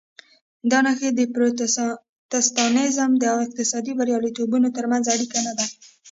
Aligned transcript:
دا 0.69 0.79
نښې 0.85 1.09
د 1.15 1.19
پروتستانېزم 1.33 3.11
او 3.31 3.37
اقتصادي 3.45 3.91
بریالیتوبونو 3.99 4.67
ترمنځ 4.77 5.05
اړیکه 5.13 5.39
نه 5.45 5.53
ده. 5.57 5.65